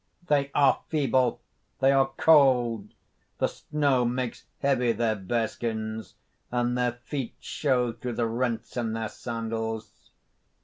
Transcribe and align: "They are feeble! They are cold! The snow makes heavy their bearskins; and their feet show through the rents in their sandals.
"They 0.25 0.49
are 0.55 0.81
feeble! 0.89 1.41
They 1.79 1.91
are 1.91 2.11
cold! 2.17 2.95
The 3.37 3.45
snow 3.47 4.03
makes 4.03 4.45
heavy 4.57 4.93
their 4.93 5.15
bearskins; 5.15 6.15
and 6.49 6.75
their 6.75 6.93
feet 6.93 7.35
show 7.39 7.93
through 7.93 8.13
the 8.13 8.25
rents 8.25 8.75
in 8.77 8.93
their 8.93 9.09
sandals. 9.09 10.09